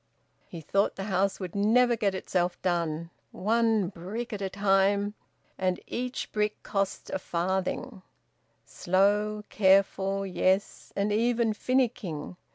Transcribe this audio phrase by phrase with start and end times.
[0.47, 5.13] He thought the house would never get itself done one brick at a time
[5.59, 8.01] and each brick cost a farthing
[8.65, 12.35] slow, careful; yes, and even finicking.